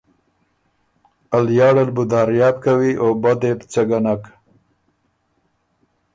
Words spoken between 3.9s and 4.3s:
نک